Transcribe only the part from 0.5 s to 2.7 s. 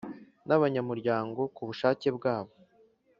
abanyamuryango kubushake bwabo